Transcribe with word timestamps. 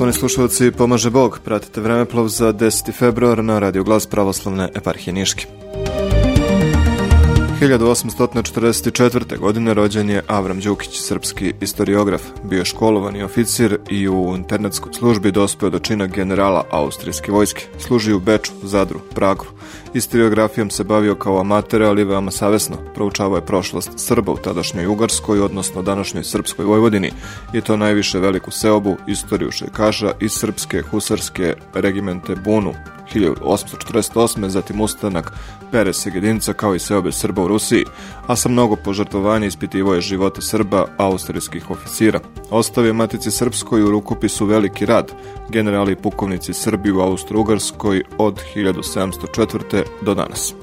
Poštovani 0.00 0.16
slušalci, 0.16 0.72
pomaže 0.72 1.10
Bog. 1.12 1.44
Pratite 1.44 1.76
vremeplov 1.84 2.32
za 2.32 2.56
10. 2.56 2.88
februar 2.88 3.44
na 3.44 3.60
Radio 3.60 3.84
Glas 3.84 4.08
Pravoslavne 4.08 4.72
eparhije 4.72 5.12
Niški. 5.12 5.44
1844. 7.60 9.38
godine 9.38 9.74
rođen 9.74 10.10
je 10.10 10.22
Avram 10.26 10.60
Đukić, 10.60 11.00
srpski 11.00 11.54
istoriograf. 11.60 12.22
Bio 12.44 12.64
školovani 12.64 13.22
oficir 13.22 13.78
i 13.90 14.08
u 14.08 14.34
internetskoj 14.36 14.92
službi 14.92 15.32
dospeo 15.32 15.70
do 15.70 15.78
čina 15.78 16.06
generala 16.06 16.64
austrijske 16.70 17.32
vojske. 17.32 17.66
Služio 17.78 18.16
u 18.16 18.20
Beču, 18.20 18.52
Zadru, 18.62 19.00
Pragu. 19.14 19.44
Istoriografijom 19.94 20.70
se 20.70 20.84
bavio 20.84 21.14
kao 21.14 21.40
amater, 21.40 21.82
ali 21.82 22.04
veoma 22.04 22.30
savesno. 22.30 22.76
Proučavao 22.94 23.36
je 23.36 23.46
prošlost 23.46 23.90
Srba 23.96 24.32
u 24.32 24.36
tadašnjoj 24.36 24.86
Ugarskoj, 24.86 25.40
odnosno 25.40 25.82
današnjoj 25.82 26.24
Srpskoj 26.24 26.64
Vojvodini, 26.64 27.12
i 27.54 27.60
to 27.60 27.76
najviše 27.76 28.18
veliku 28.18 28.50
seobu, 28.50 28.96
istoriju 29.06 29.50
šejkaša 29.50 30.12
i 30.20 30.28
srpske 30.28 30.82
husarske 30.82 31.54
regimente 31.74 32.36
Bunu, 32.44 32.74
1848. 33.14 34.48
zatim 34.48 34.80
ustanak 34.80 35.32
Pere 35.72 35.92
Segedinca 35.92 36.52
kao 36.52 36.74
i 36.74 36.78
seobe 36.78 37.12
Srba 37.12 37.42
u 37.42 37.48
Rusiji, 37.48 37.84
a 38.26 38.36
sa 38.36 38.48
mnogo 38.48 38.76
požrtovanja 38.76 39.46
ispitivo 39.46 39.94
je 39.94 40.00
živote 40.00 40.42
Srba 40.42 40.86
austrijskih 40.98 41.70
oficira. 41.70 42.20
Ostavio 42.50 42.94
Matici 42.94 43.30
Srpskoj 43.30 43.82
u 43.82 43.90
rukopisu 43.90 44.46
Veliki 44.46 44.86
rad, 44.86 45.12
generali 45.48 45.92
i 45.92 45.96
pukovnici 45.96 46.54
Srbi 46.54 46.92
u 46.92 47.00
Austro-Ugarskoj 47.00 48.02
od 48.18 48.40
1704. 48.56 49.82
do 50.02 50.14
danas. 50.14 50.54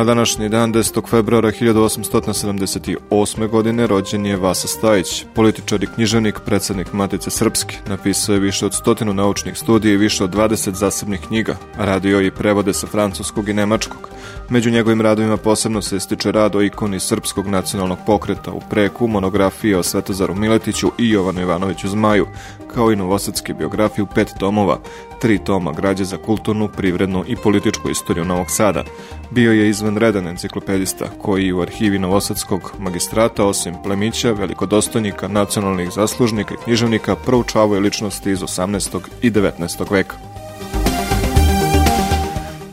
Na 0.00 0.04
današnji 0.04 0.48
dan, 0.48 0.72
10. 0.72 1.08
februara 1.08 1.50
1878. 1.50 3.48
godine, 3.48 3.86
rođen 3.86 4.26
je 4.26 4.36
Vasa 4.36 4.68
Stajić, 4.68 5.24
političar 5.34 5.82
i 5.82 5.86
književnik, 5.94 6.40
predsednik 6.44 6.92
Matice 6.92 7.30
Srpske. 7.30 7.76
Napisao 7.88 8.32
je 8.32 8.40
više 8.40 8.66
od 8.66 8.74
stotinu 8.74 9.14
naučnih 9.14 9.58
studija 9.58 9.94
i 9.94 9.96
više 9.96 10.24
od 10.24 10.34
20 10.34 10.72
zasebnih 10.72 11.20
knjiga, 11.20 11.56
radio 11.76 12.20
i 12.20 12.30
prevode 12.30 12.72
sa 12.72 12.86
francuskog 12.86 13.48
i 13.48 13.52
nemačkog. 13.52 14.08
Među 14.48 14.70
njegovim 14.70 15.00
radovima 15.00 15.36
posebno 15.36 15.82
se 15.82 15.96
ističe 15.96 16.32
rad 16.32 16.56
o 16.56 16.62
ikoni 16.62 17.00
Srpskog 17.00 17.46
nacionalnog 17.46 17.98
pokreta 18.06 18.52
u 18.52 18.60
preku, 18.70 19.06
monografije 19.06 19.78
o 19.78 19.82
Svetozaru 19.82 20.34
Miletiću 20.34 20.90
i 20.98 21.10
Jovanu 21.10 21.40
Ivanoviću 21.40 21.88
Zmaju, 21.88 22.26
kao 22.74 22.92
i 22.92 22.96
novosadske 22.96 23.54
biografije 23.54 24.02
u 24.02 24.06
pet 24.14 24.28
tomova, 24.38 24.78
tri 25.20 25.38
toma 25.38 25.72
građe 25.72 26.04
za 26.04 26.16
kulturnu, 26.16 26.68
privrednu 26.68 27.24
i 27.26 27.36
političku 27.36 27.90
istoriju 27.90 28.24
Novog 28.24 28.46
Sada. 28.50 28.84
Bio 29.30 29.52
je 29.52 29.68
izvanredan 29.90 30.26
enciklopedista 30.26 31.08
koji 31.18 31.52
u 31.52 31.60
arhivi 31.60 31.98
Novosadskog 31.98 32.72
magistrata, 32.78 33.46
osim 33.46 33.74
plemića, 33.84 34.32
velikodostojnika, 34.32 35.28
nacionalnih 35.28 35.90
zaslužnika 35.90 36.54
i 36.54 36.64
književnika, 36.64 37.16
proučavao 37.16 37.74
je 37.74 37.80
ličnosti 37.80 38.30
iz 38.30 38.40
18. 38.40 39.00
i 39.22 39.30
19. 39.30 39.92
veka. 39.92 40.29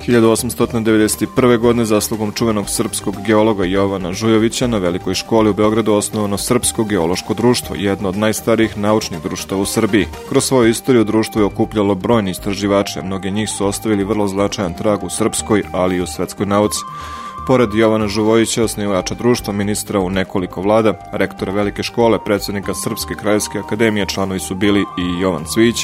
1891. 0.07 1.57
godine 1.57 1.85
zaslugom 1.85 2.31
čuvenog 2.31 2.69
srpskog 2.69 3.15
geologa 3.25 3.65
Jovana 3.65 4.13
Žujovića 4.13 4.67
na 4.67 4.77
Velikoj 4.77 5.13
školi 5.13 5.49
u 5.49 5.53
Beogradu 5.53 5.93
osnovano 5.93 6.37
Srpsko 6.37 6.83
geološko 6.83 7.33
društvo, 7.33 7.75
jedno 7.75 8.09
od 8.09 8.17
najstarijih 8.17 8.77
naučnih 8.77 9.21
društva 9.21 9.57
u 9.57 9.65
Srbiji. 9.65 10.07
Kroz 10.29 10.43
svoju 10.43 10.69
istoriju 10.69 11.03
društvo 11.03 11.41
je 11.41 11.45
okupljalo 11.45 11.95
brojni 11.95 12.31
istraživače, 12.31 13.01
mnoge 13.01 13.29
njih 13.29 13.49
su 13.49 13.65
ostavili 13.65 14.03
vrlo 14.03 14.27
značajan 14.27 14.73
trag 14.73 15.03
u 15.03 15.09
srpskoj, 15.09 15.63
ali 15.71 15.95
i 15.95 16.01
u 16.01 16.07
svetskoj 16.07 16.45
nauci. 16.45 16.79
Pored 17.47 17.69
Jovana 17.73 18.07
Žuvojića, 18.07 18.63
osnivača 18.63 19.15
društva, 19.15 19.53
ministra 19.53 19.99
u 19.99 20.09
nekoliko 20.09 20.61
vlada, 20.61 20.93
rektora 21.11 21.53
Velike 21.53 21.83
škole, 21.83 22.19
predsednika 22.25 22.73
Srpske 22.73 23.15
kraljevske 23.15 23.59
akademije, 23.59 24.05
članovi 24.05 24.39
su 24.39 24.55
bili 24.55 24.79
i 24.79 25.21
Jovan 25.21 25.45
Cvić, 25.53 25.75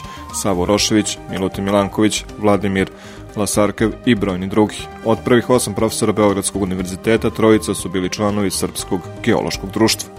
Savo 0.41 0.65
Rošević, 0.65 1.17
Milutin 1.31 1.63
Milanković, 1.63 2.23
Vladimir 2.39 2.91
Lasarkev 3.35 3.91
i 4.05 4.15
brojni 4.15 4.47
drugi. 4.47 4.77
Od 5.05 5.17
prvih 5.25 5.49
osam 5.49 5.73
profesora 5.73 6.13
Beogradskog 6.13 6.61
univerziteta 6.61 7.29
trojica 7.29 7.73
su 7.73 7.89
bili 7.89 8.09
članovi 8.09 8.51
Srpskog 8.51 9.01
geološkog 9.23 9.71
društva. 9.71 10.12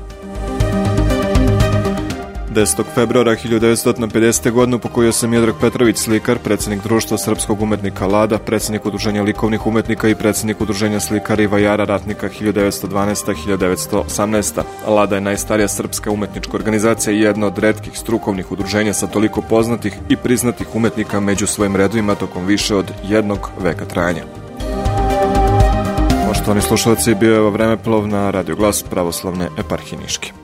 10. 2.55 2.85
februara 2.95 3.37
1950. 3.37 4.51
godine 4.51 4.77
upokojio 4.77 5.13
se 5.13 5.29
Miodrag 5.29 5.55
Petrović 5.61 5.97
Slikar, 5.97 6.39
predsednik 6.39 6.83
društva 6.83 7.19
srpskog 7.19 7.63
umetnika 7.63 8.07
Lada, 8.07 8.39
predsednik 8.39 8.87
udruženja 8.87 9.23
likovnih 9.23 9.67
umetnika 9.67 10.09
i 10.09 10.15
predsednik 10.15 10.61
udruženja 10.61 11.01
slikara 11.01 11.43
i 11.43 11.47
vajara 11.47 11.85
ratnika 11.85 12.29
1912-1918. 12.29 14.63
Lada 14.87 15.15
je 15.15 15.21
najstarija 15.21 15.69
srpska 15.69 16.11
umetnička 16.11 16.57
organizacija 16.57 17.15
i 17.15 17.21
jedna 17.21 17.47
od 17.47 17.59
redkih 17.59 17.99
strukovnih 17.99 18.53
udruženja 18.53 18.93
sa 18.93 19.07
toliko 19.07 19.43
poznatih 19.43 19.95
i 20.09 20.17
priznatih 20.17 20.75
umetnika 20.75 21.21
među 21.21 21.47
svojim 21.47 21.77
redovima 21.77 22.15
tokom 22.15 22.47
više 22.47 22.77
od 22.77 22.93
jednog 23.09 23.51
veka 23.63 23.85
trajanja. 23.85 24.23
Poštovani 26.29 26.61
slušalci, 26.61 27.15
bio 27.15 27.33
je 27.33 27.41
ovo 27.41 27.51
vremeplov 27.51 28.09
na 28.09 28.31
Radio 28.31 28.57
Glas 28.57 28.83
pravoslavne 28.83 29.49
eparhije 29.59 30.01
Niške. 30.03 30.44